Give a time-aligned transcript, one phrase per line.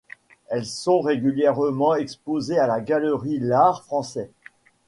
[0.47, 4.31] Elles sont régulièrement exposées à la Galerie L'Art français.